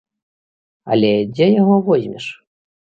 [0.97, 2.25] Але дзе яго возьмеш?